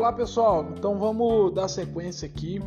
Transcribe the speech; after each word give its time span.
Olá 0.00 0.14
pessoal, 0.14 0.66
então 0.78 0.98
vamos 0.98 1.52
dar 1.52 1.68
sequência 1.68 2.26
aqui 2.26 2.58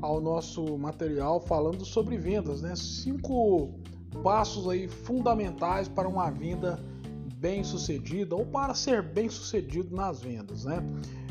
ao 0.00 0.22
nosso 0.22 0.78
material 0.78 1.38
falando 1.38 1.84
sobre 1.84 2.16
vendas, 2.16 2.62
né? 2.62 2.74
Cinco 2.74 3.74
passos 4.22 4.66
aí 4.66 4.88
fundamentais 4.88 5.86
para 5.86 6.08
uma 6.08 6.30
venda 6.30 6.82
bem 7.34 7.62
sucedida 7.62 8.34
ou 8.34 8.46
para 8.46 8.72
ser 8.72 9.02
bem 9.02 9.28
sucedido 9.28 9.94
nas 9.94 10.22
vendas, 10.22 10.64
né? 10.64 10.82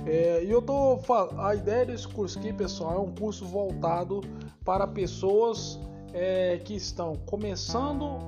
É, 0.05 0.43
e 0.43 0.51
eu 0.51 0.61
tô 0.61 0.99
a 1.39 1.55
ideia 1.55 1.87
desse 1.87 2.07
curso 2.07 2.37
aqui, 2.37 2.53
pessoal, 2.53 2.97
é 2.97 2.99
um 2.99 3.11
curso 3.11 3.43
voltado 3.43 4.21
para 4.63 4.85
pessoas 4.85 5.79
é, 6.13 6.59
que 6.63 6.75
estão 6.75 7.15
começando 7.25 8.19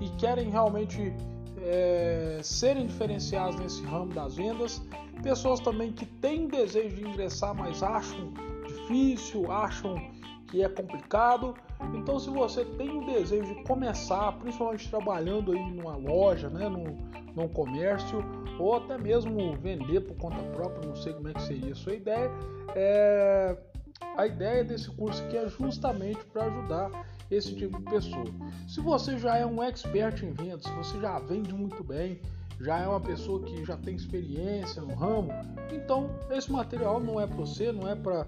e 0.00 0.08
querem 0.10 0.50
realmente 0.50 1.12
é, 1.60 2.38
serem 2.44 2.86
diferenciados 2.86 3.58
nesse 3.58 3.82
ramo 3.82 4.14
das 4.14 4.36
vendas, 4.36 4.80
pessoas 5.24 5.58
também 5.58 5.90
que 5.90 6.04
têm 6.04 6.46
desejo 6.46 6.96
de 6.96 7.08
ingressar, 7.08 7.54
mas 7.54 7.82
acham 7.82 8.32
difícil, 8.66 9.50
acham 9.50 9.96
que 10.48 10.62
é 10.62 10.68
complicado. 10.68 11.54
Então, 11.94 12.20
se 12.20 12.28
você 12.28 12.64
tem 12.64 12.90
o 12.90 13.06
desejo 13.06 13.54
de 13.54 13.64
começar, 13.64 14.32
principalmente 14.38 14.88
trabalhando 14.90 15.52
aí 15.52 15.70
numa 15.72 15.96
loja, 15.96 16.50
né, 16.50 16.68
num, 16.68 16.96
num 17.34 17.48
comércio, 17.48 18.22
ou 18.58 18.76
até 18.76 18.98
mesmo 18.98 19.56
vender 19.56 20.00
por 20.02 20.16
conta 20.16 20.36
própria, 20.52 20.86
não 20.86 20.94
sei 20.94 21.14
como 21.14 21.28
é 21.28 21.32
que 21.32 21.42
seria 21.42 21.72
a 21.72 21.74
sua 21.74 21.94
ideia, 21.94 22.30
é... 22.76 23.56
a 24.16 24.26
ideia 24.26 24.62
desse 24.62 24.90
curso 24.90 25.22
aqui 25.24 25.38
é 25.38 25.48
justamente 25.48 26.22
para 26.26 26.44
ajudar 26.44 26.90
esse 27.30 27.54
tipo 27.56 27.78
de 27.78 27.84
pessoa. 27.84 28.26
Se 28.68 28.80
você 28.80 29.18
já 29.18 29.38
é 29.38 29.46
um 29.46 29.62
expert 29.62 30.22
em 30.22 30.32
vendas, 30.32 30.64
se 30.64 30.72
você 30.72 31.00
já 31.00 31.18
vende 31.18 31.52
muito 31.52 31.82
bem, 31.82 32.20
já 32.60 32.78
é 32.78 32.88
uma 32.88 33.00
pessoa 33.00 33.42
que 33.42 33.64
já 33.64 33.76
tem 33.76 33.94
experiência 33.94 34.82
no 34.82 34.94
ramo, 34.94 35.28
então 35.72 36.10
esse 36.30 36.50
material 36.50 37.00
não 37.00 37.20
é 37.20 37.26
para 37.26 37.36
você, 37.36 37.72
não 37.72 37.88
é 37.88 37.94
para 37.94 38.26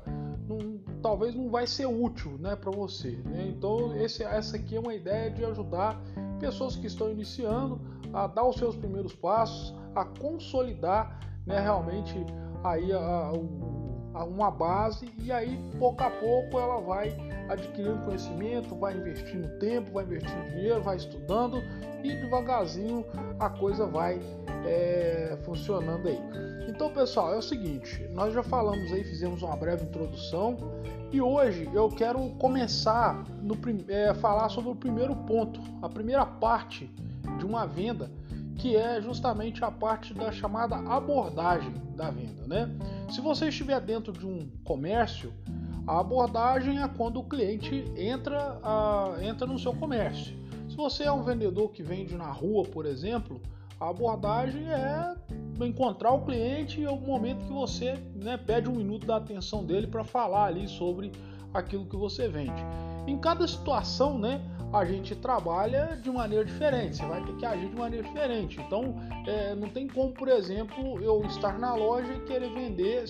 talvez 1.03 1.35
não 1.35 1.51
vai 1.51 1.67
ser 1.67 1.87
útil 1.87 2.37
né, 2.39 2.57
para 2.57 2.71
você. 2.71 3.11
Né? 3.25 3.47
Então 3.49 3.97
esse, 3.97 4.23
essa 4.23 4.57
aqui 4.57 4.77
é 4.77 4.81
uma 4.81 4.95
ideia 4.95 5.31
de 5.31 5.45
ajudar 5.45 6.01
pessoas 6.39 6.77
que 6.77 6.87
estão 6.87 7.11
iniciando 7.11 7.81
a 8.13 8.27
dar 8.27 8.45
os 8.45 8.57
seus 8.57 8.77
primeiros 8.77 9.15
passos, 9.15 9.75
a 9.95 10.05
consolidar 10.05 11.21
né, 11.45 11.61
realmente 11.61 12.15
aí 12.65 12.93
a, 12.93 12.99
a, 12.99 13.29
a 13.29 13.33
uma 14.25 14.51
base 14.51 15.11
e 15.19 15.31
aí 15.31 15.59
pouco 15.79 16.03
a 16.03 16.11
pouco 16.11 16.59
ela 16.59 16.81
vai 16.81 17.15
adquirindo 17.49 18.05
conhecimento, 18.05 18.75
vai 18.75 18.97
investindo 18.97 19.49
tempo, 19.59 19.93
vai 19.93 20.05
investindo 20.05 20.51
dinheiro, 20.51 20.83
vai 20.83 20.97
estudando 20.97 21.63
e 22.03 22.15
devagarzinho 22.15 23.05
a 23.39 23.49
coisa 23.51 23.87
vai 23.87 24.21
é, 24.67 25.39
funcionando 25.45 26.09
aí. 26.09 26.19
Então, 26.69 26.91
pessoal, 26.91 27.35
é 27.35 27.39
o 27.39 27.43
seguinte: 27.43 28.07
nós 28.13 28.35
já 28.35 28.43
falamos 28.43 28.93
aí, 28.93 29.05
fizemos 29.05 29.43
uma 29.43 29.57
breve 29.57 29.85
introdução 29.85 30.57
e 31.13 31.21
hoje 31.21 31.69
eu 31.73 31.89
quero 31.89 32.31
começar 32.39 33.25
no 33.41 33.57
é, 33.89 34.13
falar 34.15 34.49
sobre 34.49 34.71
o 34.71 34.75
primeiro 34.75 35.15
ponto, 35.15 35.61
a 35.81 35.89
primeira 35.89 36.27
parte 36.27 36.91
de 37.39 37.47
uma 37.47 37.67
venda, 37.67 38.11
que 38.67 38.75
é 38.75 39.01
justamente 39.01 39.65
a 39.65 39.71
parte 39.71 40.13
da 40.13 40.33
chamada 40.33 40.75
abordagem 40.75 41.73
da 41.95 42.11
venda, 42.11 42.49
né? 42.49 42.69
Se 43.09 43.21
você 43.21 43.47
estiver 43.47 43.81
dentro 43.81 44.13
de 44.13 44.27
um 44.27 44.51
comércio, 44.65 45.33
a 45.87 46.01
abordagem 46.01 46.83
é 46.83 46.89
quando 46.89 47.21
o 47.21 47.23
cliente 47.23 47.85
entra, 47.97 48.59
a, 48.65 49.19
entra 49.23 49.47
no 49.47 49.57
seu 49.57 49.73
comércio. 49.73 50.37
Se 50.69 50.77
você 50.77 51.05
é 51.05 51.13
um 51.13 51.23
vendedor 51.23 51.71
que 51.71 51.81
vende 51.81 52.17
na 52.17 52.33
rua, 52.33 52.65
por 52.65 52.87
exemplo, 52.87 53.41
a 53.79 53.89
abordagem 53.89 54.69
é 54.69 55.15
encontrar 55.61 56.11
o 56.11 56.25
cliente 56.25 56.81
e 56.81 56.89
o 56.89 56.97
momento 56.97 57.45
que 57.45 57.53
você 57.53 57.95
né, 58.17 58.37
pede 58.37 58.69
um 58.69 58.75
minuto 58.75 59.07
da 59.07 59.19
atenção 59.19 59.65
dele 59.65 59.87
para 59.87 60.03
falar 60.03 60.47
ali 60.47 60.67
sobre 60.67 61.13
aquilo 61.55 61.87
que 61.87 61.97
você 61.97 62.27
vende. 62.27 62.65
Em 63.07 63.19
cada 63.19 63.47
situação, 63.47 64.19
né, 64.19 64.43
a 64.73 64.85
gente 64.85 65.15
trabalha 65.15 65.97
de 66.03 66.11
maneira 66.11 66.45
diferente, 66.45 66.97
você 66.97 67.07
vai 67.07 67.25
ter 67.25 67.37
que 67.37 67.47
agir 67.47 67.69
de 67.69 67.77
maneira 67.77 68.07
diferente. 68.07 68.61
Então, 68.61 68.97
é, 69.27 69.55
não 69.55 69.69
tem 69.69 69.87
como, 69.87 70.13
por 70.13 70.29
exemplo, 70.29 71.01
eu 71.01 71.25
estar 71.25 71.59
na 71.59 71.75
loja 71.75 72.13
e 72.13 72.21
querer 72.21 72.53
vender, 72.53 73.05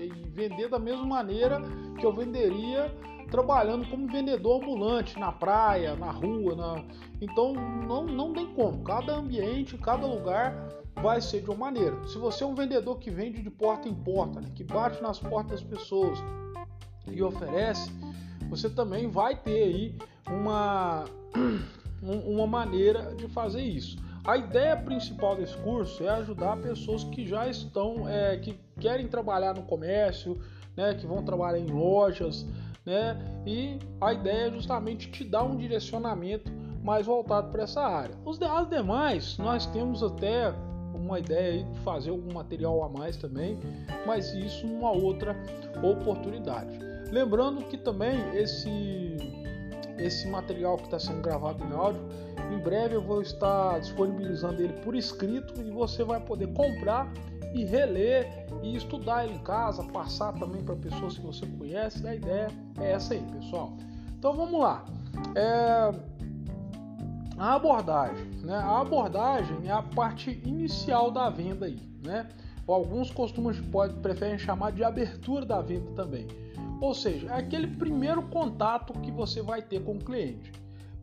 e 0.00 0.28
vender 0.30 0.68
da 0.68 0.78
mesma 0.78 1.04
maneira 1.04 1.60
que 1.98 2.06
eu 2.06 2.12
venderia 2.12 2.94
trabalhando 3.30 3.88
como 3.88 4.06
vendedor 4.06 4.62
ambulante 4.62 5.18
na 5.18 5.32
praia, 5.32 5.96
na 5.96 6.10
rua, 6.10 6.54
na... 6.54 6.84
então 7.18 7.54
não, 7.54 8.04
não 8.04 8.32
tem 8.34 8.46
como. 8.54 8.84
Cada 8.84 9.14
ambiente, 9.14 9.76
cada 9.78 10.06
lugar 10.06 10.54
vai 11.02 11.18
ser 11.20 11.40
de 11.40 11.48
uma 11.48 11.56
maneira. 11.56 11.96
Se 12.06 12.18
você 12.18 12.44
é 12.44 12.46
um 12.46 12.54
vendedor 12.54 12.98
que 12.98 13.10
vende 13.10 13.42
de 13.42 13.50
porta 13.50 13.88
em 13.88 13.94
porta, 13.94 14.40
né, 14.40 14.48
que 14.54 14.62
bate 14.62 15.02
nas 15.02 15.18
portas 15.18 15.62
das 15.62 15.62
pessoas 15.62 16.18
e 17.10 17.22
oferece, 17.22 17.90
você 18.52 18.68
também 18.68 19.08
vai 19.08 19.34
ter 19.34 19.62
aí 19.62 19.94
uma, 20.28 21.06
uma 22.02 22.46
maneira 22.46 23.14
de 23.14 23.26
fazer 23.28 23.62
isso. 23.62 23.96
A 24.26 24.36
ideia 24.36 24.76
principal 24.76 25.34
desse 25.36 25.56
curso 25.56 26.04
é 26.04 26.10
ajudar 26.10 26.58
pessoas 26.58 27.02
que 27.02 27.26
já 27.26 27.48
estão, 27.48 28.06
é, 28.06 28.36
que 28.36 28.60
querem 28.78 29.08
trabalhar 29.08 29.54
no 29.54 29.62
comércio, 29.62 30.38
né, 30.76 30.92
que 30.94 31.06
vão 31.06 31.24
trabalhar 31.24 31.58
em 31.58 31.66
lojas, 31.66 32.46
né, 32.84 33.18
e 33.46 33.78
a 33.98 34.12
ideia 34.12 34.48
é 34.48 34.50
justamente 34.50 35.10
te 35.10 35.24
dar 35.24 35.44
um 35.44 35.56
direcionamento 35.56 36.52
mais 36.84 37.06
voltado 37.06 37.50
para 37.50 37.62
essa 37.62 37.80
área. 37.80 38.14
Os 38.22 38.40
as 38.42 38.68
demais, 38.68 39.38
nós 39.38 39.64
temos 39.64 40.02
até 40.02 40.52
uma 40.94 41.18
ideia 41.18 41.64
de 41.64 41.80
fazer 41.80 42.10
algum 42.10 42.34
material 42.34 42.84
a 42.84 42.88
mais 42.90 43.16
também, 43.16 43.58
mas 44.06 44.34
isso 44.34 44.66
numa 44.66 44.90
outra 44.90 45.34
oportunidade. 45.82 46.91
Lembrando 47.12 47.62
que 47.66 47.76
também 47.76 48.18
esse 48.34 49.16
esse 49.98 50.26
material 50.26 50.78
que 50.78 50.84
está 50.84 50.98
sendo 50.98 51.20
gravado 51.20 51.62
em 51.62 51.72
áudio, 51.72 52.02
em 52.50 52.58
breve 52.58 52.96
eu 52.96 53.02
vou 53.02 53.20
estar 53.20 53.78
disponibilizando 53.78 54.62
ele 54.62 54.72
por 54.80 54.96
escrito 54.96 55.60
e 55.60 55.70
você 55.70 56.02
vai 56.02 56.18
poder 56.18 56.52
comprar 56.54 57.12
e 57.54 57.64
reler 57.64 58.46
e 58.62 58.74
estudar 58.74 59.26
ele 59.26 59.34
em 59.34 59.38
casa, 59.38 59.84
passar 59.84 60.32
também 60.32 60.62
para 60.64 60.74
pessoas 60.74 61.18
que 61.18 61.24
você 61.24 61.46
conhece. 61.46 62.04
A 62.06 62.14
ideia 62.14 62.48
é 62.80 62.92
essa 62.92 63.12
aí, 63.12 63.20
pessoal. 63.20 63.76
Então 64.18 64.32
vamos 64.34 64.58
lá. 64.58 64.84
É... 65.34 65.92
A 67.36 67.54
abordagem, 67.54 68.24
né? 68.42 68.56
A 68.56 68.80
abordagem 68.80 69.58
é 69.66 69.70
a 69.70 69.82
parte 69.82 70.30
inicial 70.44 71.10
da 71.10 71.28
venda 71.28 71.66
aí, 71.66 71.78
né? 72.02 72.28
Alguns 72.66 73.10
costumam 73.10 73.52
preferem 74.00 74.38
chamar 74.38 74.72
de 74.72 74.82
abertura 74.82 75.44
da 75.44 75.60
venda 75.60 75.90
também. 75.92 76.26
Ou 76.82 76.92
seja, 76.92 77.28
é 77.28 77.38
aquele 77.38 77.68
primeiro 77.68 78.22
contato 78.22 78.92
que 78.94 79.12
você 79.12 79.40
vai 79.40 79.62
ter 79.62 79.84
com 79.84 79.92
o 79.92 80.04
cliente. 80.04 80.50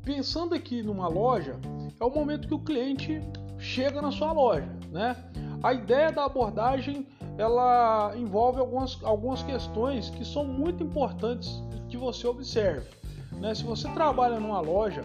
Pensando 0.03 0.53
aqui 0.53 0.83
numa 0.83 1.07
loja, 1.07 1.57
é 1.97 2.03
o 2.03 2.09
momento 2.09 2.49
que 2.49 2.53
o 2.53 2.59
cliente 2.59 3.21
chega 3.57 4.01
na 4.01 4.11
sua 4.11 4.33
loja, 4.33 4.69
né? 4.91 5.15
A 5.63 5.73
ideia 5.73 6.11
da 6.11 6.25
abordagem 6.25 7.07
ela 7.37 8.11
envolve 8.17 8.59
algumas, 8.59 9.01
algumas 9.05 9.41
questões 9.41 10.09
que 10.09 10.25
são 10.25 10.43
muito 10.43 10.83
importantes 10.83 11.63
que 11.87 11.95
você 11.95 12.27
observe. 12.27 12.89
Né? 13.31 13.55
Se 13.55 13.63
você 13.63 13.87
trabalha 13.91 14.37
numa 14.37 14.59
loja, 14.59 15.03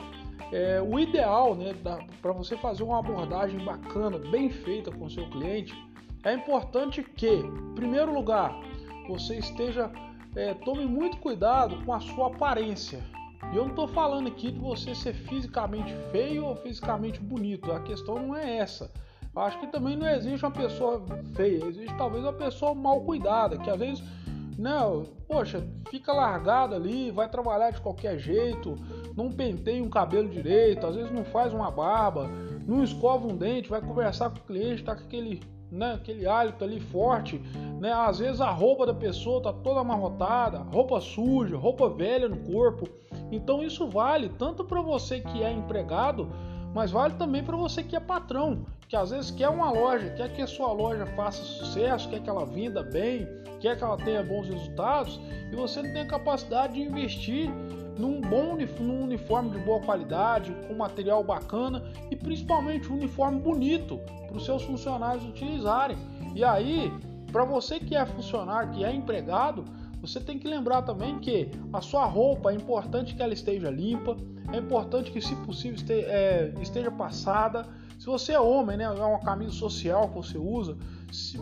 é, 0.50 0.82
o 0.82 0.98
ideal 0.98 1.54
né, 1.54 1.72
para 2.20 2.32
você 2.32 2.56
fazer 2.56 2.82
uma 2.82 2.98
abordagem 2.98 3.64
bacana, 3.64 4.18
bem 4.18 4.50
feita 4.50 4.90
com 4.90 5.04
o 5.04 5.10
seu 5.10 5.30
cliente, 5.30 5.72
é 6.24 6.34
importante 6.34 7.00
que, 7.00 7.28
em 7.28 7.74
primeiro 7.76 8.12
lugar, 8.12 8.52
você 9.06 9.36
esteja 9.36 9.88
é, 10.36 10.54
tome 10.54 10.86
muito 10.86 11.16
cuidado 11.18 11.84
com 11.84 11.92
a 11.92 12.00
sua 12.00 12.28
aparência. 12.28 13.00
E 13.52 13.56
eu 13.56 13.64
não 13.64 13.70
estou 13.70 13.88
falando 13.88 14.28
aqui 14.28 14.50
de 14.50 14.58
você 14.58 14.94
ser 14.94 15.14
fisicamente 15.14 15.94
feio 16.10 16.46
ou 16.46 16.56
fisicamente 16.56 17.20
bonito. 17.20 17.70
A 17.72 17.80
questão 17.80 18.18
não 18.18 18.36
é 18.36 18.58
essa. 18.58 18.90
Eu 19.34 19.42
acho 19.42 19.58
que 19.58 19.66
também 19.66 19.96
não 19.96 20.08
existe 20.08 20.44
uma 20.44 20.52
pessoa 20.52 21.04
feia, 21.34 21.64
existe 21.64 21.92
talvez 21.96 22.22
uma 22.22 22.32
pessoa 22.32 22.72
mal 22.72 23.00
cuidada, 23.00 23.58
que 23.58 23.68
às 23.68 23.78
vezes, 23.78 24.04
não, 24.56 25.00
né, 25.00 25.06
poxa, 25.26 25.66
fica 25.90 26.12
largada 26.12 26.76
ali, 26.76 27.10
vai 27.10 27.28
trabalhar 27.28 27.72
de 27.72 27.80
qualquer 27.80 28.16
jeito, 28.16 28.76
não 29.16 29.32
penteia 29.32 29.82
um 29.82 29.90
cabelo 29.90 30.28
direito, 30.28 30.86
às 30.86 30.94
vezes 30.94 31.10
não 31.10 31.24
faz 31.24 31.52
uma 31.52 31.68
barba, 31.68 32.30
não 32.64 32.84
escova 32.84 33.26
um 33.26 33.36
dente, 33.36 33.68
vai 33.68 33.80
conversar 33.80 34.30
com 34.30 34.38
o 34.38 34.42
cliente, 34.42 34.84
tá 34.84 34.94
com 34.94 35.02
aquele 35.02 35.42
né, 35.74 35.94
aquele 35.94 36.26
hálito 36.26 36.62
ali 36.62 36.78
forte, 36.78 37.42
né? 37.80 37.92
Às 37.92 38.20
vezes 38.20 38.40
a 38.40 38.50
roupa 38.50 38.86
da 38.86 38.94
pessoa 38.94 39.42
tá 39.42 39.52
toda 39.52 39.80
amarrotada, 39.80 40.58
roupa 40.58 41.00
suja, 41.00 41.56
roupa 41.56 41.88
velha 41.88 42.28
no 42.28 42.36
corpo. 42.36 42.88
Então 43.32 43.62
isso 43.62 43.88
vale 43.88 44.28
tanto 44.28 44.64
para 44.64 44.80
você 44.80 45.20
que 45.20 45.42
é 45.42 45.52
empregado, 45.52 46.30
mas 46.74 46.90
vale 46.90 47.14
também 47.14 47.42
para 47.42 47.56
você 47.56 47.82
que 47.82 47.94
é 47.94 48.00
patrão, 48.00 48.66
que 48.88 48.96
às 48.96 49.10
vezes 49.10 49.30
quer 49.30 49.48
uma 49.48 49.70
loja, 49.70 50.10
quer 50.10 50.32
que 50.32 50.42
a 50.42 50.46
sua 50.46 50.72
loja 50.72 51.06
faça 51.14 51.42
sucesso, 51.42 52.08
quer 52.08 52.20
que 52.20 52.28
ela 52.28 52.44
venda 52.44 52.82
bem, 52.82 53.26
quer 53.60 53.78
que 53.78 53.84
ela 53.84 53.96
tenha 53.96 54.22
bons 54.22 54.48
resultados, 54.48 55.20
e 55.50 55.54
você 55.54 55.80
não 55.82 55.92
tem 55.94 56.06
capacidade 56.06 56.74
de 56.74 56.82
investir 56.82 57.48
num 57.96 58.20
bom 58.20 58.56
num 58.80 59.04
uniforme 59.04 59.50
de 59.50 59.58
boa 59.58 59.80
qualidade, 59.80 60.52
com 60.66 60.74
material 60.74 61.22
bacana 61.22 61.82
e 62.10 62.16
principalmente 62.16 62.90
um 62.90 62.96
uniforme 62.96 63.40
bonito 63.40 64.00
para 64.26 64.36
os 64.36 64.44
seus 64.44 64.64
funcionários 64.64 65.24
utilizarem. 65.24 65.96
E 66.34 66.42
aí 66.42 66.92
para 67.34 67.44
você 67.44 67.80
que 67.80 67.96
é 67.96 68.06
funcionário, 68.06 68.70
que 68.70 68.84
é 68.84 68.94
empregado, 68.94 69.64
você 70.06 70.20
tem 70.20 70.38
que 70.38 70.46
lembrar 70.46 70.82
também 70.82 71.18
que 71.18 71.50
a 71.72 71.80
sua 71.80 72.04
roupa 72.04 72.52
é 72.52 72.54
importante 72.54 73.14
que 73.14 73.22
ela 73.22 73.32
esteja 73.32 73.70
limpa, 73.70 74.16
é 74.52 74.58
importante 74.58 75.10
que, 75.10 75.20
se 75.20 75.34
possível, 75.36 75.78
é, 75.90 76.52
esteja 76.60 76.90
passada. 76.90 77.66
Se 77.98 78.06
você 78.06 78.32
é 78.32 78.40
homem, 78.40 78.76
né, 78.76 78.84
é 78.84 78.90
uma 78.90 79.20
camisa 79.20 79.52
social 79.52 80.08
que 80.08 80.16
você 80.16 80.36
usa, 80.36 80.76
se, 81.10 81.38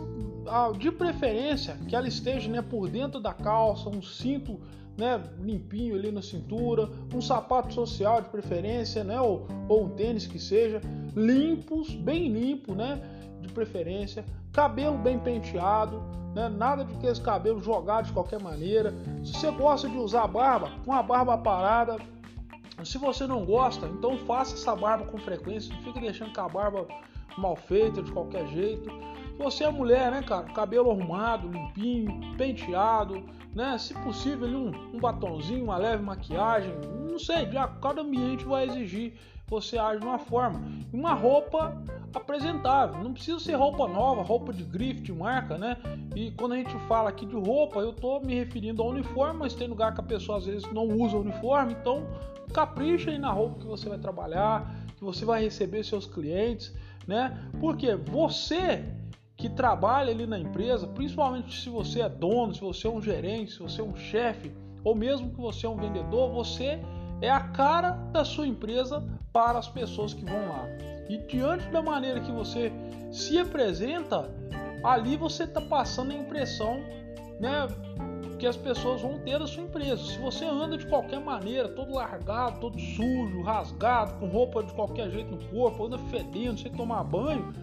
de 0.79 0.91
preferência 0.91 1.77
que 1.87 1.95
ela 1.95 2.07
esteja 2.07 2.49
né, 2.49 2.61
por 2.61 2.89
dentro 2.89 3.19
da 3.19 3.33
calça, 3.33 3.89
um 3.89 4.01
cinto 4.01 4.59
né, 4.97 5.21
limpinho 5.41 5.95
ali 5.95 6.11
na 6.11 6.21
cintura, 6.21 6.89
um 7.13 7.21
sapato 7.21 7.73
social 7.73 8.21
de 8.21 8.29
preferência, 8.29 9.03
né, 9.03 9.19
ou, 9.19 9.45
ou 9.67 9.85
um 9.85 9.89
tênis 9.89 10.25
que 10.25 10.39
seja, 10.39 10.79
limpos, 11.15 11.93
bem 11.93 12.31
limpo, 12.31 12.73
né, 12.73 13.01
de 13.41 13.49
preferência, 13.49 14.23
cabelo 14.53 14.97
bem 14.97 15.19
penteado, 15.19 16.01
né, 16.33 16.47
nada 16.47 16.85
de 16.85 16.95
que 16.95 17.07
esse 17.07 17.21
cabelo 17.21 17.61
jogado 17.61 18.05
de 18.05 18.13
qualquer 18.13 18.39
maneira. 18.39 18.93
Se 19.23 19.33
você 19.33 19.51
gosta 19.51 19.89
de 19.89 19.97
usar 19.97 20.27
barba, 20.27 20.71
com 20.85 20.93
a 20.93 21.03
barba 21.03 21.37
parada. 21.37 21.97
Se 22.83 22.97
você 22.97 23.27
não 23.27 23.45
gosta, 23.45 23.85
então 23.85 24.17
faça 24.19 24.55
essa 24.55 24.75
barba 24.75 25.05
com 25.05 25.17
frequência, 25.17 25.73
não 25.73 25.81
fique 25.83 25.99
deixando 25.99 26.33
com 26.33 26.41
a 26.41 26.49
barba 26.49 26.87
mal 27.37 27.55
feita 27.55 28.01
de 28.01 28.11
qualquer 28.11 28.47
jeito. 28.47 28.89
Você 29.37 29.63
é 29.63 29.71
mulher, 29.71 30.11
né, 30.11 30.21
cara? 30.23 30.45
Cabelo 30.53 30.91
arrumado, 30.91 31.49
limpinho, 31.49 32.35
penteado, 32.35 33.23
né? 33.53 33.77
Se 33.77 33.93
possível, 33.93 34.47
um, 34.47 34.95
um 34.95 34.99
batonzinho, 34.99 35.65
uma 35.65 35.77
leve 35.77 36.03
maquiagem, 36.03 36.73
não 37.09 37.19
sei, 37.19 37.49
já 37.51 37.67
cada 37.67 38.01
ambiente 38.01 38.43
vai 38.43 38.67
exigir 38.67 39.13
você 39.47 39.77
age 39.77 39.99
de 39.99 40.05
uma 40.05 40.19
forma. 40.19 40.61
Uma 40.91 41.13
roupa 41.13 41.81
apresentável, 42.13 43.03
não 43.03 43.13
precisa 43.13 43.39
ser 43.39 43.53
roupa 43.53 43.87
nova, 43.87 44.21
roupa 44.21 44.53
de 44.53 44.63
grife, 44.63 45.01
de 45.01 45.11
marca, 45.11 45.57
né? 45.57 45.77
E 46.15 46.31
quando 46.31 46.53
a 46.53 46.57
gente 46.57 46.77
fala 46.87 47.09
aqui 47.09 47.25
de 47.25 47.35
roupa, 47.35 47.79
eu 47.79 47.91
tô 47.91 48.19
me 48.19 48.35
referindo 48.35 48.81
ao 48.81 48.89
uniforme, 48.89 49.39
mas 49.39 49.53
tem 49.53 49.67
lugar 49.67 49.93
que 49.93 49.99
a 49.99 50.03
pessoa 50.03 50.37
às 50.37 50.45
vezes 50.45 50.71
não 50.71 50.87
usa 50.87 51.17
uniforme, 51.17 51.73
então 51.73 52.05
capricha 52.53 53.09
aí 53.09 53.17
na 53.17 53.31
roupa 53.31 53.59
que 53.59 53.65
você 53.65 53.89
vai 53.89 53.97
trabalhar, 53.97 54.75
que 54.95 55.03
você 55.03 55.25
vai 55.25 55.43
receber 55.43 55.83
seus 55.83 56.05
clientes, 56.05 56.73
né? 57.07 57.49
Porque 57.59 57.95
você 57.95 58.83
que 59.35 59.49
trabalha 59.49 60.11
ali 60.11 60.27
na 60.27 60.39
empresa, 60.39 60.87
principalmente 60.87 61.59
se 61.59 61.69
você 61.69 62.01
é 62.01 62.09
dono, 62.09 62.53
se 62.53 62.61
você 62.61 62.87
é 62.87 62.89
um 62.89 63.01
gerente, 63.01 63.53
se 63.53 63.59
você 63.59 63.81
é 63.81 63.83
um 63.83 63.95
chefe, 63.95 64.51
ou 64.83 64.93
mesmo 64.93 65.31
que 65.31 65.41
você 65.41 65.65
é 65.65 65.69
um 65.69 65.75
vendedor, 65.75 66.31
você 66.31 66.79
é 67.21 67.29
a 67.29 67.39
cara 67.39 67.91
da 68.11 68.23
sua 68.25 68.47
empresa 68.47 69.03
para 69.31 69.59
as 69.59 69.67
pessoas 69.67 70.13
que 70.13 70.23
vão 70.25 70.49
lá. 70.49 70.65
E 71.09 71.17
diante 71.17 71.67
da 71.69 71.81
maneira 71.81 72.19
que 72.19 72.31
você 72.31 72.71
se 73.11 73.37
apresenta, 73.37 74.29
ali 74.83 75.15
você 75.15 75.43
está 75.43 75.61
passando 75.61 76.11
a 76.11 76.15
impressão 76.15 76.79
né, 77.39 77.67
que 78.39 78.47
as 78.47 78.57
pessoas 78.57 79.01
vão 79.01 79.19
ter 79.19 79.39
da 79.39 79.47
sua 79.47 79.63
empresa. 79.63 80.03
Se 80.03 80.17
você 80.17 80.45
anda 80.45 80.77
de 80.77 80.85
qualquer 80.85 81.19
maneira, 81.19 81.69
todo 81.69 81.93
largado, 81.93 82.59
todo 82.59 82.79
sujo, 82.79 83.41
rasgado, 83.41 84.15
com 84.19 84.27
roupa 84.27 84.63
de 84.63 84.73
qualquer 84.73 85.09
jeito 85.09 85.31
no 85.31 85.43
corpo, 85.49 85.85
anda 85.85 85.97
fedendo, 85.97 86.59
sem 86.59 86.71
tomar 86.71 87.03
banho, 87.03 87.53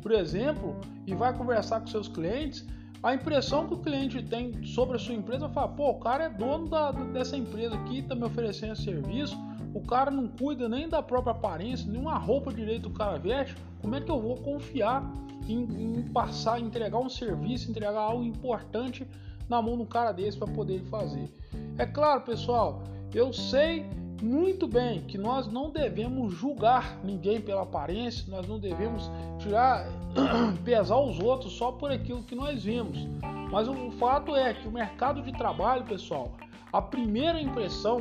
por 0.00 0.12
exemplo, 0.12 0.76
e 1.06 1.14
vai 1.14 1.36
conversar 1.36 1.80
com 1.80 1.86
seus 1.88 2.08
clientes, 2.08 2.64
a 3.02 3.14
impressão 3.14 3.66
que 3.66 3.74
o 3.74 3.78
cliente 3.78 4.22
tem 4.22 4.64
sobre 4.64 4.96
a 4.96 4.98
sua 4.98 5.14
empresa 5.14 5.48
falar, 5.48 5.68
pô, 5.68 5.90
o 5.90 6.00
cara 6.00 6.24
é 6.24 6.28
dono 6.28 6.68
da, 6.68 6.90
dessa 6.90 7.36
empresa 7.36 7.74
aqui, 7.76 8.00
está 8.00 8.14
me 8.14 8.24
oferecendo 8.24 8.74
serviço, 8.74 9.36
o 9.74 9.80
cara 9.82 10.10
não 10.10 10.26
cuida 10.26 10.68
nem 10.68 10.88
da 10.88 11.02
própria 11.02 11.32
aparência, 11.32 11.90
nenhuma 11.90 12.18
roupa 12.18 12.52
direito 12.52 12.88
o 12.88 12.92
cara 12.92 13.18
veste, 13.18 13.56
como 13.80 13.94
é 13.94 14.00
que 14.00 14.10
eu 14.10 14.20
vou 14.20 14.36
confiar 14.36 15.12
em, 15.46 15.62
em 15.62 16.02
passar, 16.08 16.60
entregar 16.60 16.98
um 16.98 17.08
serviço, 17.08 17.70
entregar 17.70 18.00
algo 18.00 18.24
importante 18.24 19.06
na 19.48 19.62
mão 19.62 19.74
um 19.74 19.86
cara 19.86 20.12
desse 20.12 20.36
para 20.36 20.48
poder 20.48 20.82
fazer? 20.84 21.32
É 21.78 21.86
claro, 21.86 22.22
pessoal, 22.22 22.82
eu 23.14 23.32
sei 23.32 23.86
muito 24.22 24.66
bem 24.66 25.02
que 25.02 25.16
nós 25.16 25.46
não 25.46 25.70
devemos 25.70 26.34
julgar 26.34 26.98
ninguém 27.04 27.40
pela 27.40 27.62
aparência, 27.62 28.24
nós 28.28 28.46
não 28.46 28.58
devemos 28.58 29.10
tirar, 29.38 29.86
pesar 30.64 30.98
os 30.98 31.18
outros 31.20 31.52
só 31.52 31.72
por 31.72 31.90
aquilo 31.90 32.22
que 32.22 32.34
nós 32.34 32.64
vimos. 32.64 33.06
Mas 33.50 33.68
o 33.68 33.90
fato 33.92 34.34
é 34.34 34.52
que 34.52 34.68
o 34.68 34.72
mercado 34.72 35.22
de 35.22 35.32
trabalho, 35.32 35.84
pessoal, 35.84 36.32
a 36.72 36.82
primeira 36.82 37.40
impressão 37.40 38.00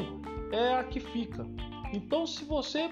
é 0.51 0.75
a 0.75 0.83
que 0.83 0.99
fica. 0.99 1.45
Então, 1.93 2.25
se 2.25 2.43
você, 2.43 2.89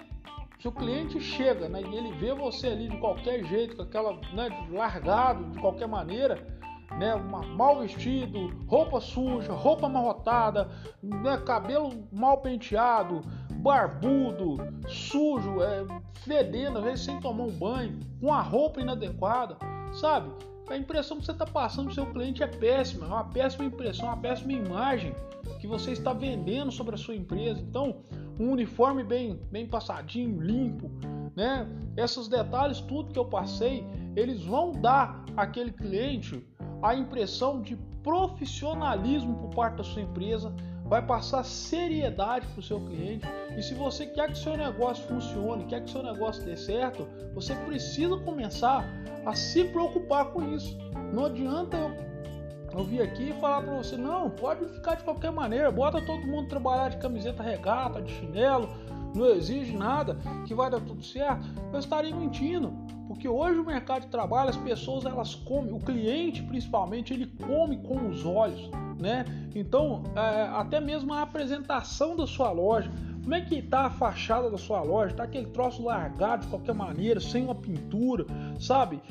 se 0.59 0.67
o 0.67 0.71
cliente 0.71 1.19
chega 1.19 1.67
né, 1.67 1.81
e 1.81 1.95
ele 1.95 2.11
vê 2.13 2.33
você 2.33 2.67
ali 2.67 2.87
de 2.87 2.97
qualquer 2.97 3.43
jeito, 3.45 3.75
com 3.75 3.81
aquela 3.81 4.13
né, 4.33 4.67
largado 4.71 5.43
de 5.51 5.59
qualquer 5.59 5.87
maneira, 5.87 6.55
né, 6.97 7.13
uma, 7.15 7.41
mal 7.43 7.79
vestido, 7.79 8.53
roupa 8.67 8.99
suja, 9.01 9.51
roupa 9.53 9.85
amarrotada, 9.85 10.69
né, 11.01 11.37
cabelo 11.45 12.07
mal 12.11 12.37
penteado, 12.37 13.21
barbudo, 13.57 14.57
sujo, 14.87 15.61
é, 15.61 15.85
fedendo, 16.23 16.79
às 16.79 16.83
vezes 16.83 17.05
sem 17.05 17.19
tomar 17.19 17.43
um 17.43 17.51
banho, 17.51 17.99
com 18.19 18.33
a 18.33 18.41
roupa 18.41 18.81
inadequada, 18.81 19.57
sabe? 19.93 20.29
A 20.69 20.75
impressão 20.75 21.19
que 21.19 21.25
você 21.25 21.31
está 21.31 21.45
passando 21.45 21.85
para 21.85 21.91
o 21.91 21.95
seu 21.95 22.05
cliente 22.07 22.41
é 22.41 22.47
péssima, 22.47 23.05
é 23.05 23.09
uma 23.09 23.25
péssima 23.25 23.65
impressão, 23.65 24.07
uma 24.07 24.17
péssima 24.17 24.53
imagem 24.53 25.13
que 25.59 25.67
você 25.67 25.91
está 25.91 26.11
vendendo 26.11 26.71
sobre 26.71 26.95
a 26.95 26.97
sua 26.97 27.15
empresa. 27.15 27.61
Então, 27.61 28.01
um 28.39 28.51
uniforme 28.51 29.03
bem, 29.03 29.39
bem 29.51 29.67
passadinho, 29.67 30.41
limpo, 30.41 30.89
né? 31.35 31.67
Esses 31.95 32.27
detalhes, 32.27 32.81
tudo 32.81 33.13
que 33.13 33.19
eu 33.19 33.25
passei, 33.25 33.85
eles 34.15 34.43
vão 34.43 34.71
dar 34.71 35.23
àquele 35.37 35.71
cliente 35.71 36.43
a 36.81 36.95
impressão 36.95 37.61
de 37.61 37.75
profissionalismo 38.03 39.35
por 39.35 39.55
parte 39.55 39.77
da 39.77 39.83
sua 39.83 40.01
empresa, 40.01 40.53
vai 40.85 41.01
passar 41.01 41.43
seriedade 41.43 42.45
para 42.47 42.59
o 42.59 42.63
seu 42.63 42.79
cliente. 42.79 43.27
E 43.57 43.61
se 43.63 43.73
você 43.73 44.05
quer 44.05 44.31
que 44.31 44.37
seu 44.37 44.55
negócio 44.55 45.03
funcione, 45.07 45.65
quer 45.65 45.83
que 45.83 45.89
seu 45.89 46.03
negócio 46.03 46.43
dê 46.43 46.55
certo, 46.55 47.07
você 47.33 47.55
precisa 47.55 48.15
começar 48.17 48.85
a 49.25 49.33
se 49.33 49.63
preocupar 49.65 50.25
com 50.25 50.53
isso. 50.53 50.77
Não 51.11 51.25
adianta 51.25 51.75
eu, 51.75 52.83
vir 52.83 53.01
aqui 53.01 53.29
e 53.29 53.33
falar 53.39 53.63
para 53.63 53.77
você, 53.77 53.97
não, 53.97 54.29
pode 54.29 54.65
ficar 54.67 54.95
de 54.95 55.03
qualquer 55.03 55.31
maneira, 55.31 55.71
bota 55.71 55.99
todo 56.05 56.27
mundo 56.27 56.49
trabalhar 56.49 56.89
de 56.89 56.97
camiseta 56.97 57.41
regata, 57.41 58.01
de 58.01 58.11
chinelo, 58.11 58.69
não 59.17 59.27
exige 59.27 59.75
nada, 59.75 60.17
que 60.45 60.53
vai 60.53 60.69
dar 60.69 60.81
tudo 60.81 61.03
certo. 61.03 61.47
Eu 61.71 61.79
estaria 61.79 62.15
mentindo. 62.15 62.73
Porque 63.07 63.27
hoje 63.27 63.59
o 63.59 63.65
mercado 63.65 64.01
de 64.01 64.07
trabalho, 64.07 64.49
as 64.49 64.57
pessoas 64.57 65.05
elas 65.05 65.35
comem, 65.35 65.71
o 65.71 65.79
cliente 65.79 66.41
principalmente, 66.41 67.13
ele 67.13 67.27
come 67.45 67.77
com 67.77 68.09
os 68.09 68.25
olhos, 68.25 68.69
né? 68.99 69.25
Então, 69.53 70.03
é, 70.15 70.49
até 70.55 70.79
mesmo 70.79 71.13
a 71.13 71.21
apresentação 71.21 72.15
da 72.15 72.25
sua 72.25 72.51
loja, 72.51 72.91
como 73.25 73.33
é 73.33 73.41
que 73.41 73.55
está 73.55 73.87
a 73.87 73.89
fachada 73.89 74.51
da 74.51 74.57
sua 74.57 74.83
loja? 74.83 75.11
Está 75.11 75.23
aquele 75.23 75.47
troço 75.47 75.83
largado 75.83 76.43
de 76.43 76.47
qualquer 76.47 76.75
maneira, 76.75 77.19
sem 77.19 77.43
uma 77.43 77.55
pintura, 77.55 78.23
sabe? 78.59 79.01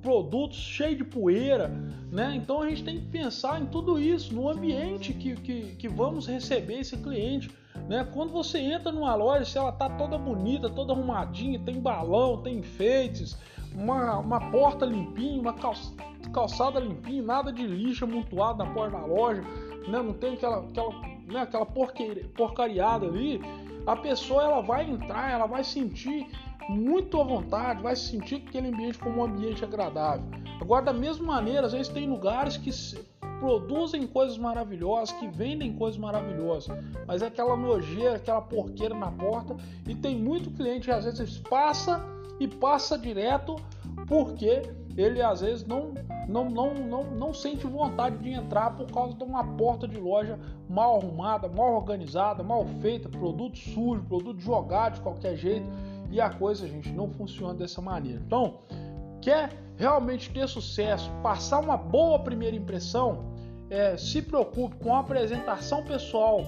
Produtos 0.00 0.58
cheios 0.58 0.98
de 0.98 1.04
poeira, 1.04 1.68
né? 2.12 2.34
Então 2.36 2.62
a 2.62 2.68
gente 2.68 2.84
tem 2.84 3.00
que 3.00 3.06
pensar 3.06 3.60
em 3.60 3.66
tudo 3.66 3.98
isso, 3.98 4.32
no 4.32 4.48
ambiente 4.48 5.12
que, 5.12 5.34
que, 5.34 5.74
que 5.74 5.88
vamos 5.88 6.28
receber 6.28 6.80
esse 6.80 6.96
cliente. 6.96 7.50
Né? 7.92 8.08
Quando 8.10 8.32
você 8.32 8.58
entra 8.58 8.90
numa 8.90 9.14
loja, 9.14 9.44
se 9.44 9.58
ela 9.58 9.70
tá 9.70 9.86
toda 9.86 10.16
bonita, 10.16 10.70
toda 10.70 10.94
arrumadinha, 10.94 11.58
tem 11.58 11.78
balão, 11.78 12.38
tem 12.38 12.56
enfeites, 12.56 13.36
uma, 13.74 14.16
uma 14.16 14.50
porta 14.50 14.86
limpinha, 14.86 15.38
uma 15.38 15.54
calçada 16.32 16.80
limpinha, 16.80 17.22
nada 17.22 17.52
de 17.52 17.66
lixo 17.66 18.06
amontoado 18.06 18.64
na 18.64 18.72
porta 18.72 18.96
da 18.96 19.04
loja, 19.04 19.42
né? 19.86 20.02
não 20.02 20.14
tem 20.14 20.32
aquela, 20.32 20.60
aquela, 20.60 20.90
né? 21.26 21.40
aquela 21.42 21.66
porcariada 21.66 23.04
ali, 23.04 23.42
a 23.86 23.94
pessoa 23.94 24.42
ela 24.42 24.62
vai 24.62 24.88
entrar, 24.90 25.30
ela 25.30 25.44
vai 25.44 25.62
sentir 25.62 26.26
muito 26.70 27.20
à 27.20 27.24
vontade, 27.24 27.82
vai 27.82 27.94
sentir 27.94 28.36
aquele 28.36 28.68
ambiente 28.68 28.98
como 28.98 29.20
um 29.20 29.24
ambiente 29.24 29.62
agradável. 29.62 30.24
Agora, 30.58 30.82
da 30.82 30.94
mesma 30.94 31.26
maneira, 31.26 31.66
às 31.66 31.74
vezes 31.74 31.88
tem 31.88 32.08
lugares 32.08 32.56
que 32.56 32.72
produzem 33.42 34.06
coisas 34.06 34.38
maravilhosas, 34.38 35.10
que 35.16 35.26
vendem 35.26 35.72
coisas 35.72 35.98
maravilhosas, 35.98 36.78
mas 37.08 37.22
é 37.22 37.26
aquela 37.26 37.56
nojeira, 37.56 38.14
aquela 38.14 38.40
porqueira 38.40 38.94
na 38.94 39.10
porta 39.10 39.56
e 39.84 39.96
tem 39.96 40.16
muito 40.16 40.48
cliente 40.52 40.86
que 40.86 40.92
às 40.92 41.04
vezes 41.04 41.38
passa 41.38 42.00
e 42.38 42.46
passa 42.46 42.96
direto 42.96 43.56
porque 44.06 44.62
ele 44.96 45.20
às 45.20 45.40
vezes 45.40 45.66
não, 45.66 45.92
não, 46.28 46.48
não, 46.48 46.74
não, 46.74 47.02
não 47.02 47.34
sente 47.34 47.66
vontade 47.66 48.16
de 48.18 48.30
entrar 48.30 48.76
por 48.76 48.86
causa 48.92 49.16
de 49.16 49.24
uma 49.24 49.42
porta 49.56 49.88
de 49.88 49.98
loja 49.98 50.38
mal 50.68 50.98
arrumada, 50.98 51.48
mal 51.48 51.74
organizada, 51.74 52.44
mal 52.44 52.64
feita, 52.80 53.08
produto 53.08 53.58
sujo, 53.58 54.04
produto 54.04 54.38
jogado 54.38 54.94
de 54.94 55.00
qualquer 55.00 55.34
jeito 55.34 55.66
e 56.12 56.20
a 56.20 56.30
coisa, 56.30 56.68
gente, 56.68 56.92
não 56.92 57.10
funciona 57.10 57.54
dessa 57.54 57.82
maneira. 57.82 58.22
Então, 58.24 58.58
quer 59.20 59.50
realmente 59.76 60.30
ter 60.30 60.46
sucesso, 60.48 61.10
passar 61.24 61.58
uma 61.58 61.76
boa 61.76 62.20
primeira 62.20 62.54
impressão, 62.54 63.31
é, 63.72 63.96
se 63.96 64.20
preocupe 64.20 64.76
com 64.76 64.94
a 64.94 65.00
apresentação 65.00 65.82
pessoal 65.82 66.44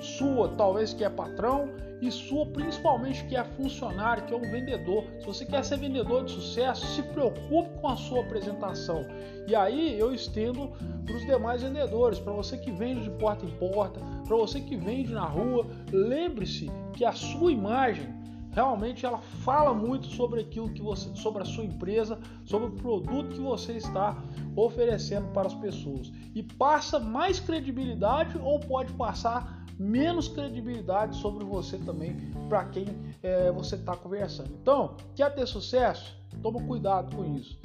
sua, 0.00 0.48
talvez 0.56 0.92
que 0.94 1.04
é 1.04 1.10
patrão, 1.10 1.68
e 2.00 2.10
sua, 2.10 2.46
principalmente 2.46 3.24
que 3.26 3.36
é 3.36 3.44
funcionário, 3.44 4.24
que 4.24 4.34
é 4.34 4.36
um 4.36 4.40
vendedor. 4.40 5.04
Se 5.20 5.26
você 5.26 5.44
quer 5.44 5.64
ser 5.64 5.76
vendedor 5.76 6.24
de 6.24 6.32
sucesso, 6.32 6.84
se 6.86 7.02
preocupe 7.02 7.78
com 7.80 7.88
a 7.88 7.94
sua 7.94 8.22
apresentação. 8.22 9.06
E 9.46 9.54
aí 9.54 9.96
eu 9.96 10.12
estendo 10.12 10.72
para 11.06 11.14
os 11.14 11.24
demais 11.24 11.62
vendedores, 11.62 12.18
para 12.18 12.32
você 12.32 12.56
que 12.56 12.72
vende 12.72 13.02
de 13.02 13.10
porta 13.10 13.46
em 13.46 13.50
porta, 13.50 14.00
para 14.26 14.36
você 14.36 14.60
que 14.60 14.74
vende 14.74 15.12
na 15.12 15.26
rua, 15.26 15.64
lembre-se 15.92 16.68
que 16.94 17.04
a 17.04 17.12
sua 17.12 17.52
imagem 17.52 18.21
realmente 18.52 19.04
ela 19.04 19.18
fala 19.18 19.74
muito 19.74 20.06
sobre 20.06 20.40
aquilo 20.40 20.68
que 20.70 20.82
você, 20.82 21.10
sobre 21.16 21.42
a 21.42 21.44
sua 21.44 21.64
empresa, 21.64 22.18
sobre 22.44 22.68
o 22.68 22.72
produto 22.72 23.34
que 23.34 23.40
você 23.40 23.72
está 23.72 24.16
oferecendo 24.54 25.28
para 25.32 25.48
as 25.48 25.54
pessoas 25.54 26.12
e 26.34 26.42
passa 26.42 27.00
mais 27.00 27.40
credibilidade 27.40 28.38
ou 28.38 28.60
pode 28.60 28.92
passar 28.92 29.64
menos 29.78 30.28
credibilidade 30.28 31.16
sobre 31.16 31.44
você 31.44 31.78
também 31.78 32.14
para 32.48 32.66
quem 32.66 32.86
é, 33.22 33.50
você 33.50 33.74
está 33.76 33.96
conversando. 33.96 34.50
Então, 34.60 34.96
quer 35.14 35.34
ter 35.34 35.46
sucesso? 35.46 36.14
Toma 36.42 36.62
cuidado 36.62 37.16
com 37.16 37.24
isso. 37.36 37.58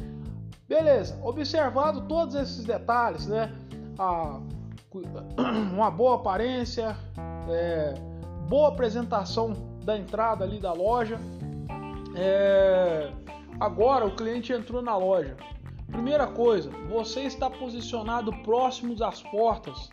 Beleza, 0.68 1.20
observado 1.24 2.02
todos 2.08 2.36
esses 2.36 2.64
detalhes, 2.64 3.28
né? 3.28 3.54
A, 4.00 4.40
uma 5.74 5.92
boa 5.92 6.16
aparência, 6.16 6.96
é, 7.50 7.94
boa 8.48 8.70
apresentação 8.70 9.54
da 9.88 9.98
entrada 9.98 10.44
ali 10.44 10.60
da 10.60 10.74
loja. 10.74 11.18
É, 12.14 13.10
agora 13.58 14.06
o 14.06 14.14
cliente 14.14 14.52
entrou 14.52 14.82
na 14.82 14.98
loja. 14.98 15.38
Primeira 15.90 16.28
coisa, 16.28 16.70
você 16.90 17.22
está 17.22 17.50
posicionado 17.50 18.34
próximo 18.44 18.94
das 18.94 19.24
portas. 19.24 19.90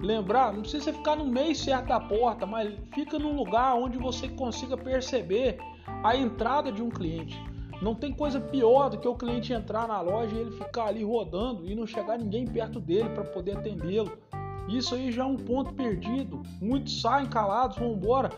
Lembrar, 0.00 0.54
não 0.54 0.62
precisa 0.62 0.94
ficar 0.94 1.16
no 1.16 1.26
meio 1.26 1.54
certo 1.54 1.88
da 1.88 2.00
porta, 2.00 2.46
mas 2.46 2.72
fica 2.94 3.18
num 3.18 3.36
lugar 3.36 3.74
onde 3.74 3.98
você 3.98 4.28
consiga 4.28 4.78
perceber 4.78 5.58
a 6.02 6.16
entrada 6.16 6.72
de 6.72 6.82
um 6.82 6.88
cliente. 6.88 7.38
Não 7.82 7.94
tem 7.94 8.14
coisa 8.14 8.40
pior 8.40 8.88
do 8.88 8.98
que 8.98 9.06
o 9.06 9.14
cliente 9.14 9.52
entrar 9.52 9.86
na 9.86 10.00
loja 10.00 10.34
e 10.34 10.38
ele 10.38 10.52
ficar 10.52 10.86
ali 10.86 11.04
rodando 11.04 11.68
e 11.68 11.74
não 11.74 11.86
chegar 11.86 12.16
ninguém 12.16 12.46
perto 12.46 12.80
dele 12.80 13.10
para 13.10 13.24
poder 13.24 13.58
atendê-lo. 13.58 14.16
Isso 14.68 14.94
aí 14.94 15.12
já 15.12 15.22
é 15.22 15.26
um 15.26 15.36
ponto 15.36 15.74
perdido. 15.74 16.42
Muitos 16.62 17.02
saem 17.02 17.26
calados, 17.26 17.76
vão 17.76 17.92
embora 17.92 18.30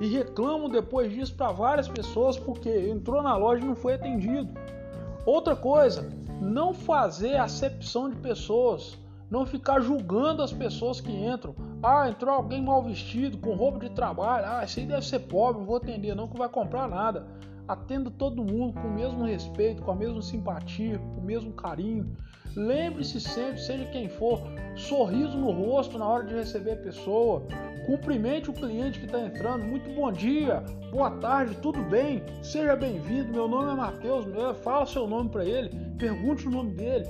e 0.00 0.08
reclamam 0.08 0.70
depois 0.70 1.12
disso 1.12 1.34
para 1.34 1.52
várias 1.52 1.86
pessoas 1.86 2.38
porque 2.38 2.70
entrou 2.88 3.22
na 3.22 3.36
loja 3.36 3.62
e 3.62 3.68
não 3.68 3.76
foi 3.76 3.94
atendido. 3.94 4.52
Outra 5.26 5.54
coisa, 5.54 6.10
não 6.40 6.72
fazer 6.72 7.36
acepção 7.36 8.08
de 8.08 8.16
pessoas, 8.16 8.98
não 9.30 9.44
ficar 9.44 9.80
julgando 9.80 10.42
as 10.42 10.52
pessoas 10.52 11.00
que 11.00 11.12
entram. 11.12 11.54
Ah, 11.82 12.08
entrou 12.08 12.34
alguém 12.34 12.62
mal 12.62 12.82
vestido, 12.82 13.36
com 13.38 13.54
roupa 13.54 13.78
de 13.78 13.90
trabalho. 13.90 14.46
Ah, 14.48 14.64
esse 14.64 14.80
aí 14.80 14.86
deve 14.86 15.04
ser 15.04 15.20
pobre, 15.20 15.60
não 15.60 15.66
vou 15.66 15.76
atender, 15.76 16.16
não 16.16 16.26
que 16.26 16.38
vai 16.38 16.48
comprar 16.48 16.88
nada. 16.88 17.26
Atenda 17.68 18.10
todo 18.10 18.42
mundo 18.42 18.72
com 18.80 18.88
o 18.88 18.92
mesmo 18.92 19.22
respeito, 19.24 19.82
com 19.82 19.92
a 19.92 19.94
mesma 19.94 20.20
simpatia, 20.22 20.98
com 20.98 21.20
o 21.20 21.24
mesmo 21.24 21.52
carinho. 21.52 22.16
Lembre-se 22.56 23.20
sempre, 23.20 23.60
seja 23.60 23.84
quem 23.86 24.08
for, 24.08 24.40
sorriso 24.74 25.38
no 25.38 25.52
rosto 25.52 25.96
na 25.96 26.08
hora 26.08 26.24
de 26.24 26.34
receber 26.34 26.72
a 26.72 26.76
pessoa. 26.76 27.46
Cumprimente 27.90 28.48
o 28.48 28.52
cliente 28.52 29.00
que 29.00 29.06
está 29.06 29.20
entrando. 29.20 29.64
Muito 29.64 29.92
bom 29.92 30.12
dia, 30.12 30.62
boa 30.92 31.10
tarde, 31.10 31.56
tudo 31.56 31.82
bem? 31.82 32.22
Seja 32.40 32.76
bem-vindo. 32.76 33.32
Meu 33.32 33.48
nome 33.48 33.72
é 33.72 33.74
Matheus. 33.74 34.26
Fala 34.62 34.86
seu 34.86 35.08
nome 35.08 35.28
para 35.28 35.44
ele, 35.44 35.70
pergunte 35.98 36.46
o 36.46 36.52
nome 36.52 36.70
dele. 36.70 37.08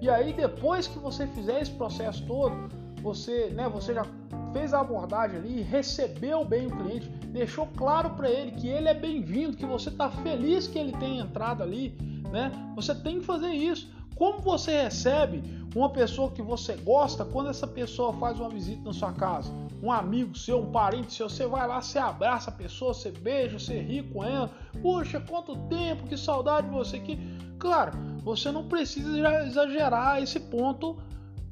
E 0.00 0.08
aí, 0.08 0.32
depois 0.32 0.88
que 0.88 0.98
você 0.98 1.26
fizer 1.26 1.60
esse 1.60 1.72
processo 1.72 2.24
todo, 2.26 2.70
você, 3.02 3.50
né, 3.50 3.68
você 3.68 3.92
já 3.92 4.06
fez 4.54 4.72
a 4.72 4.80
abordagem 4.80 5.40
ali, 5.40 5.60
recebeu 5.60 6.42
bem 6.42 6.68
o 6.68 6.70
cliente, 6.70 7.06
deixou 7.26 7.66
claro 7.76 8.08
para 8.14 8.30
ele 8.30 8.52
que 8.52 8.66
ele 8.66 8.88
é 8.88 8.94
bem-vindo, 8.94 9.58
que 9.58 9.66
você 9.66 9.90
está 9.90 10.08
feliz 10.08 10.66
que 10.66 10.78
ele 10.78 10.92
tenha 10.92 11.24
entrado 11.24 11.62
ali, 11.62 11.94
né? 12.32 12.50
Você 12.76 12.94
tem 12.94 13.18
que 13.18 13.26
fazer 13.26 13.50
isso. 13.50 13.92
Como 14.16 14.40
você 14.40 14.84
recebe 14.84 15.44
uma 15.76 15.90
pessoa 15.90 16.30
que 16.30 16.40
você 16.40 16.76
gosta 16.76 17.26
quando 17.26 17.50
essa 17.50 17.66
pessoa 17.66 18.14
faz 18.14 18.40
uma 18.40 18.48
visita 18.48 18.82
na 18.84 18.92
sua 18.94 19.12
casa? 19.12 19.52
Um 19.82 19.92
amigo 19.92 20.36
seu, 20.36 20.60
um 20.60 20.72
parente 20.72 21.12
seu, 21.12 21.28
você 21.28 21.46
vai 21.46 21.66
lá, 21.66 21.80
você 21.80 21.98
abraça 21.98 22.50
a 22.50 22.54
pessoa, 22.54 22.92
você 22.92 23.10
beija, 23.10 23.58
você 23.58 23.80
ri 23.80 24.02
com 24.02 24.24
ela. 24.24 24.50
Puxa, 24.82 25.20
quanto 25.20 25.56
tempo, 25.68 26.06
que 26.06 26.16
saudade 26.16 26.68
de 26.68 26.74
você 26.74 26.96
aqui. 26.96 27.18
Claro, 27.58 27.92
você 28.22 28.50
não 28.50 28.68
precisa 28.68 29.16
exagerar 29.44 30.22
esse 30.22 30.40
ponto 30.40 30.96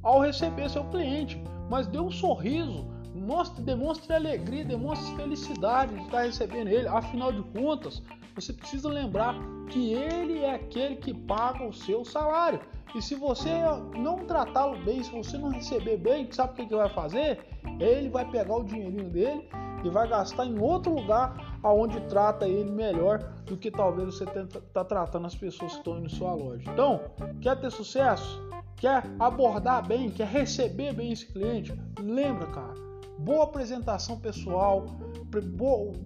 ao 0.03 0.21
receber 0.21 0.71
seu 0.71 0.85
cliente, 0.85 1.43
mas 1.69 1.87
dê 1.87 1.99
um 1.99 2.11
sorriso, 2.11 2.87
mostre, 3.15 3.63
demonstre 3.63 4.15
alegria, 4.15 4.65
demonstre 4.65 5.17
felicidade 5.17 5.95
de 5.95 6.03
estar 6.03 6.23
recebendo 6.23 6.69
ele. 6.69 6.87
Afinal 6.87 7.33
de 7.33 7.43
contas, 7.59 8.03
você 8.35 8.53
precisa 8.53 8.89
lembrar 8.89 9.35
que 9.69 9.93
ele 9.95 10.39
é 10.39 10.55
aquele 10.55 10.97
que 10.97 11.13
paga 11.13 11.67
o 11.67 11.73
seu 11.73 12.05
salário. 12.05 12.61
E 12.97 13.03
se 13.03 13.15
você 13.15 13.51
não 13.95 14.25
tratá-lo 14.25 14.83
bem, 14.83 15.03
se 15.03 15.13
você 15.13 15.37
não 15.37 15.51
receber 15.51 15.99
bem, 15.99 16.33
sabe 16.33 16.53
o 16.53 16.57
que 16.57 16.63
ele 16.63 16.81
vai 16.81 16.89
fazer? 16.89 17.41
Ele 17.79 18.09
vai 18.09 18.25
pegar 18.25 18.57
o 18.57 18.65
dinheirinho 18.65 19.11
dele 19.11 19.47
e 19.85 19.91
vai 19.91 20.09
gastar 20.09 20.47
em 20.47 20.59
outro 20.59 20.95
lugar 20.95 21.59
aonde 21.63 22.01
trata 22.09 22.49
ele 22.49 22.71
melhor 22.71 23.19
do 23.45 23.55
que 23.55 23.71
talvez 23.71 24.15
você 24.15 24.25
está 24.25 24.83
tratando 24.83 25.27
as 25.27 25.35
pessoas 25.35 25.73
que 25.73 25.79
estão 25.79 25.99
em 25.99 26.09
sua 26.09 26.33
loja. 26.33 26.71
Então, 26.73 27.03
quer 27.43 27.61
ter 27.61 27.71
sucesso? 27.71 28.41
Quer 28.77 29.05
abordar 29.19 29.87
bem? 29.87 30.11
Quer 30.11 30.29
receber 30.29 30.95
bem 30.95 31.13
esse 31.13 31.27
cliente? 31.31 31.79
Lembra, 32.01 32.47
cara, 32.47 32.75
boa 33.19 33.45
apresentação 33.45 34.19
pessoal, 34.19 34.87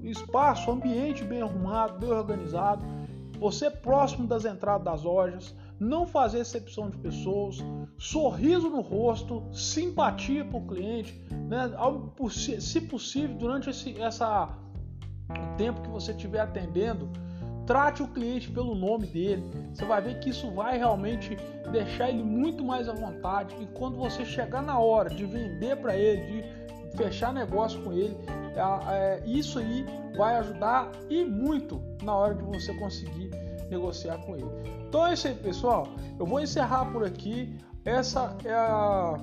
espaço, 0.02 0.68
ambiente 0.68 1.22
bem 1.22 1.40
arrumado, 1.40 2.00
bem 2.00 2.10
organizado, 2.10 2.84
você 3.38 3.70
próximo 3.70 4.26
das 4.26 4.44
entradas 4.44 4.84
das 4.84 5.02
lojas, 5.04 5.54
não 5.80 6.06
fazer 6.06 6.40
excepção 6.40 6.90
de 6.90 6.98
pessoas, 6.98 7.56
sorriso 7.96 8.68
no 8.68 8.82
rosto, 8.82 9.42
simpatia 9.50 10.44
para 10.44 10.58
o 10.58 10.66
cliente, 10.66 11.18
né? 11.48 11.70
se 12.60 12.80
possível, 12.82 13.34
durante 13.36 13.70
esse 13.70 13.98
essa, 13.98 14.54
o 15.30 15.56
tempo 15.56 15.80
que 15.80 15.88
você 15.88 16.12
estiver 16.12 16.40
atendendo, 16.40 17.08
trate 17.66 18.02
o 18.02 18.08
cliente 18.08 18.50
pelo 18.50 18.74
nome 18.74 19.06
dele. 19.06 19.42
Você 19.72 19.86
vai 19.86 20.02
ver 20.02 20.18
que 20.18 20.28
isso 20.28 20.50
vai 20.50 20.76
realmente 20.76 21.36
deixar 21.72 22.10
ele 22.10 22.22
muito 22.22 22.62
mais 22.62 22.86
à 22.86 22.92
vontade. 22.92 23.56
E 23.58 23.66
quando 23.66 23.96
você 23.96 24.24
chegar 24.24 24.62
na 24.62 24.78
hora 24.78 25.08
de 25.08 25.24
vender 25.24 25.76
para 25.76 25.96
ele, 25.96 26.42
de 26.42 26.96
fechar 26.96 27.32
negócio 27.32 27.80
com 27.82 27.92
ele, 27.92 28.16
é, 28.54 28.92
é, 28.92 29.22
isso 29.24 29.58
aí 29.58 29.86
vai 30.16 30.36
ajudar 30.36 30.90
e 31.08 31.24
muito 31.24 31.80
na 32.02 32.14
hora 32.14 32.34
de 32.34 32.42
você 32.42 32.74
conseguir 32.74 33.30
negociar 33.70 34.18
com 34.18 34.36
ele. 34.36 34.50
Então 34.88 35.06
é 35.06 35.14
isso 35.14 35.28
aí, 35.28 35.34
pessoal. 35.34 35.88
Eu 36.18 36.26
vou 36.26 36.40
encerrar 36.40 36.86
por 36.92 37.04
aqui. 37.04 37.56
Essa 37.84 38.36
é 38.44 38.52
a, 38.52 39.16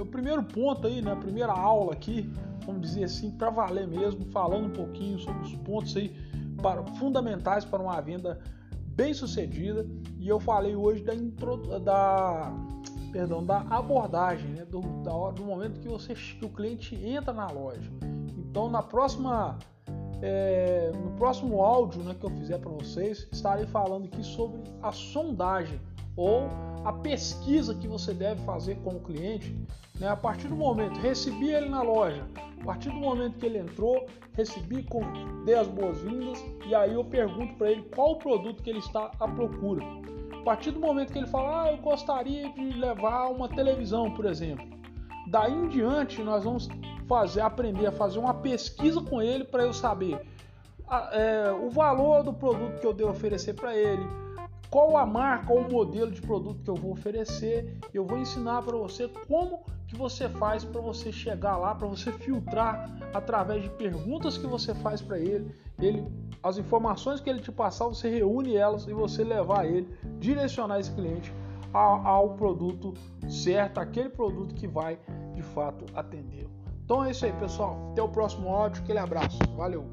o 0.00 0.06
primeiro 0.06 0.42
ponto 0.42 0.86
aí, 0.86 1.00
né? 1.00 1.12
A 1.12 1.16
primeira 1.16 1.52
aula 1.52 1.92
aqui, 1.92 2.32
vamos 2.66 2.82
dizer 2.82 3.04
assim, 3.04 3.30
para 3.30 3.50
valer 3.50 3.86
mesmo, 3.86 4.24
falando 4.26 4.66
um 4.66 4.72
pouquinho 4.72 5.18
sobre 5.18 5.42
os 5.42 5.54
pontos 5.56 5.96
aí 5.96 6.14
para, 6.60 6.82
fundamentais 6.96 7.64
para 7.64 7.82
uma 7.82 8.00
venda 8.00 8.40
bem 8.96 9.14
sucedida. 9.14 9.86
E 10.18 10.28
eu 10.28 10.40
falei 10.40 10.74
hoje 10.74 11.04
da, 11.04 11.14
intro, 11.14 11.56
da 11.80 12.52
perdão, 13.12 13.44
da 13.44 13.60
abordagem, 13.70 14.50
né? 14.50 14.64
do, 14.64 14.80
da, 15.02 15.30
do 15.30 15.44
momento 15.44 15.80
que, 15.80 15.88
você, 15.88 16.14
que 16.14 16.44
o 16.44 16.48
cliente 16.48 16.94
entra 16.96 17.32
na 17.32 17.46
loja. 17.46 17.90
Então, 18.36 18.68
na 18.68 18.82
próxima 18.82 19.58
é, 20.22 20.90
no 20.94 21.10
próximo 21.12 21.62
áudio 21.62 22.02
né, 22.02 22.14
que 22.18 22.24
eu 22.24 22.30
fizer 22.30 22.58
para 22.58 22.70
vocês, 22.70 23.28
estarei 23.30 23.66
falando 23.66 24.06
aqui 24.06 24.22
sobre 24.22 24.60
a 24.82 24.92
sondagem 24.92 25.80
ou 26.16 26.48
a 26.84 26.92
pesquisa 26.92 27.74
que 27.74 27.86
você 27.86 28.12
deve 28.12 28.42
fazer 28.42 28.76
com 28.76 28.90
o 28.90 29.00
cliente. 29.00 29.56
Né, 29.98 30.08
a 30.08 30.16
partir 30.16 30.48
do 30.48 30.56
momento, 30.56 30.98
recebi 31.00 31.50
ele 31.50 31.68
na 31.68 31.82
loja, 31.82 32.24
a 32.60 32.64
partir 32.64 32.90
do 32.90 32.96
momento 32.96 33.38
que 33.38 33.46
ele 33.46 33.58
entrou, 33.58 34.06
recebi, 34.32 34.86
dei 35.44 35.54
as 35.54 35.66
boas-vindas 35.66 36.44
e 36.66 36.74
aí 36.74 36.94
eu 36.94 37.04
pergunto 37.04 37.54
para 37.54 37.70
ele 37.70 37.82
qual 37.94 38.12
o 38.12 38.16
produto 38.16 38.62
que 38.62 38.70
ele 38.70 38.78
está 38.78 39.10
à 39.18 39.28
procura. 39.28 39.84
A 40.32 40.42
partir 40.44 40.70
do 40.70 40.80
momento 40.80 41.12
que 41.12 41.18
ele 41.18 41.26
fala, 41.26 41.64
ah, 41.64 41.72
eu 41.72 41.78
gostaria 41.78 42.48
de 42.52 42.72
levar 42.78 43.28
uma 43.28 43.48
televisão, 43.48 44.10
por 44.12 44.24
exemplo. 44.24 44.64
Daí 45.28 45.52
em 45.52 45.68
diante, 45.68 46.22
nós 46.22 46.44
vamos 46.44 46.68
fazer, 47.08 47.40
aprender 47.40 47.86
a 47.86 47.92
fazer 47.92 48.18
uma 48.18 48.34
pesquisa 48.34 49.00
com 49.00 49.20
ele 49.20 49.44
para 49.44 49.64
eu 49.64 49.72
saber 49.72 50.20
a, 50.88 51.10
é, 51.12 51.52
o 51.52 51.68
valor 51.70 52.22
do 52.22 52.32
produto 52.32 52.80
que 52.80 52.86
eu 52.86 52.92
devo 52.92 53.10
oferecer 53.10 53.54
para 53.54 53.76
ele, 53.76 54.06
qual 54.70 54.96
a 54.96 55.06
marca, 55.06 55.46
qual 55.46 55.58
o 55.58 55.70
modelo 55.70 56.10
de 56.10 56.20
produto 56.20 56.62
que 56.62 56.70
eu 56.70 56.74
vou 56.74 56.92
oferecer. 56.92 57.78
Eu 57.92 58.04
vou 58.04 58.18
ensinar 58.18 58.62
para 58.62 58.76
você 58.76 59.08
como 59.26 59.64
que 59.86 59.96
você 59.96 60.28
faz 60.28 60.64
para 60.64 60.80
você 60.80 61.10
chegar 61.10 61.56
lá, 61.56 61.74
para 61.74 61.86
você 61.86 62.12
filtrar 62.12 62.90
através 63.14 63.62
de 63.62 63.70
perguntas 63.70 64.36
que 64.36 64.46
você 64.46 64.74
faz 64.74 65.00
para 65.00 65.18
ele, 65.18 65.54
ele, 65.80 66.06
as 66.42 66.58
informações 66.58 67.20
que 67.20 67.30
ele 67.30 67.40
te 67.40 67.50
passar, 67.50 67.86
você 67.86 68.10
reúne 68.10 68.54
elas 68.54 68.86
e 68.86 68.92
você 68.92 69.24
levar 69.24 69.64
ele, 69.64 69.88
direcionar 70.18 70.78
esse 70.78 70.92
cliente 70.92 71.32
ao, 71.72 72.06
ao 72.06 72.34
produto 72.34 72.92
certo, 73.28 73.78
aquele 73.78 74.10
produto 74.10 74.54
que 74.54 74.66
vai 74.66 74.98
de 75.34 75.42
fato 75.42 75.86
atender. 75.94 76.46
Então 76.88 77.04
é 77.04 77.10
isso 77.10 77.26
aí, 77.26 77.32
pessoal. 77.34 77.90
Até 77.92 78.00
o 78.00 78.08
próximo 78.08 78.48
áudio. 78.48 78.82
Aquele 78.82 78.98
abraço. 78.98 79.38
Valeu. 79.54 79.84